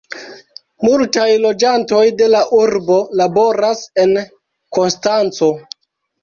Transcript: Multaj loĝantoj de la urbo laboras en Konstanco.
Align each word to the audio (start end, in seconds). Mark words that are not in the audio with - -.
Multaj 0.85 1.25
loĝantoj 1.43 1.99
de 2.21 2.29
la 2.37 2.41
urbo 2.61 2.97
laboras 3.21 3.85
en 4.05 4.17
Konstanco. 4.79 5.53